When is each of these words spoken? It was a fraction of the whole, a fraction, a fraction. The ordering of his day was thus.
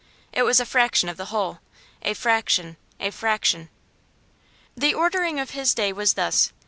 It 0.33 0.41
was 0.41 0.59
a 0.59 0.65
fraction 0.65 1.09
of 1.09 1.17
the 1.17 1.25
whole, 1.25 1.59
a 2.01 2.15
fraction, 2.15 2.75
a 2.99 3.11
fraction. 3.11 3.69
The 4.75 4.95
ordering 4.95 5.39
of 5.39 5.51
his 5.51 5.75
day 5.75 5.93
was 5.93 6.15
thus. 6.15 6.51